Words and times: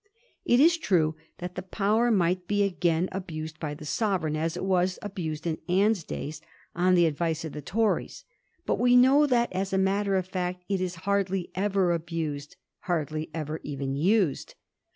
It 0.45 0.59
is 0.59 0.79
true 0.79 1.15
that 1.37 1.53
the 1.53 1.61
power 1.61 2.09
might 2.09 2.47
be 2.47 2.63
again 2.63 3.07
abused 3.11 3.59
by 3.59 3.75
the 3.75 3.85
Sovereign, 3.85 4.35
as 4.35 4.57
it 4.57 4.65
was 4.65 4.97
abused 5.03 5.45
in 5.45 5.59
Anne's 5.69 6.03
days 6.03 6.41
on 6.75 6.95
the 6.95 7.05
advice 7.05 7.45
of 7.45 7.51
the 7.53 7.61
Tories; 7.61 8.23
but 8.65 8.79
we 8.79 8.95
know 8.95 9.27
that, 9.27 9.53
as 9.53 9.73
a 9.73 9.77
matter 9.77 10.15
of 10.15 10.25
feet, 10.25 10.55
it 10.67 10.81
is 10.81 10.95
hardly 11.05 11.51
ever 11.53 11.91
abused— 11.91 12.55
^hardly 12.87 13.29
ever 13.31 13.59
even 13.63 13.95
used. 13.95 14.55